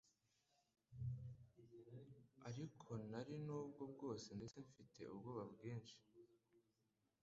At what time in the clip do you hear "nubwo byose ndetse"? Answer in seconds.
3.45-4.57